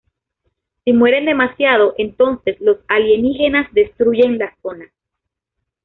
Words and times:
Si 0.83 0.93
mueren 0.93 1.25
demasiado, 1.25 1.93
entonces 1.95 2.59
los 2.59 2.79
alienígenas 2.87 3.71
destruyen 3.71 4.39
la 4.39 4.57
zona. 4.63 4.91